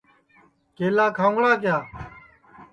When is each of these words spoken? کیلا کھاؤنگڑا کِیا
کیلا 0.75 1.05
کھاؤنگڑا 1.17 1.53
کِیا 1.61 1.77